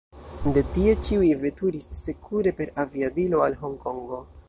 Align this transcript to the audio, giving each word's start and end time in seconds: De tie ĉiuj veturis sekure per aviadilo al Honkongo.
De 0.55 0.63
tie 0.77 0.95
ĉiuj 1.09 1.29
veturis 1.43 1.87
sekure 2.01 2.57
per 2.63 2.75
aviadilo 2.87 3.49
al 3.51 3.63
Honkongo. 3.65 4.25